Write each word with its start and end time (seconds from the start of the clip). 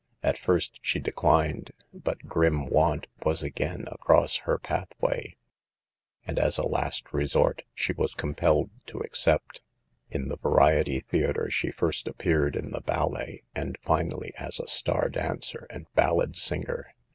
At 0.23 0.35
first 0.39 0.79
she 0.81 0.99
declined; 0.99 1.69
but 1.93 2.25
grim 2.25 2.65
want 2.65 3.05
was 3.23 3.43
again 3.43 3.83
across 3.91 4.37
her 4.49 4.57
pathway, 4.57 5.37
and 6.25 6.39
as 6.39 6.57
a 6.57 6.63
last 6.65 7.13
resort 7.13 7.61
she 7.75 7.93
was 7.93 8.15
compelled 8.15 8.71
to 8.87 8.97
accept. 9.01 9.61
In 10.09 10.27
the 10.27 10.37
variety 10.39 11.01
theater 11.01 11.51
she 11.51 11.69
first 11.69 12.07
appeared 12.07 12.55
in 12.55 12.71
the 12.71 12.81
ballet, 12.81 13.43
and 13.53 13.77
finally 13.83 14.33
as 14.39 14.59
a 14.59 14.67
"star" 14.67 15.07
dancer 15.07 15.67
and 15.69 15.85
ballad 15.93 16.35
singer. 16.35 16.95